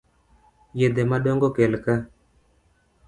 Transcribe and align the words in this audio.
Yedhe 0.81 1.03
modong'o 1.09 1.49
kelka. 1.59 1.95